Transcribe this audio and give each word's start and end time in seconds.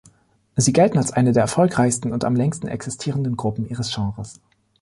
Sie 0.55 0.73
gelten 0.73 0.97
als 0.97 1.11
eine 1.11 1.31
der 1.31 1.43
erfolgreichsten 1.43 2.11
und 2.11 2.25
am 2.25 2.35
längsten 2.35 2.67
existierenden 2.67 3.37
Gruppen 3.37 3.69
ihres 3.69 3.93
Genres. 3.93 4.41